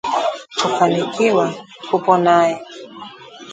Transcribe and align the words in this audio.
kufanikiwa 0.59 1.45
kupo 1.89 2.13
naye 2.25 2.55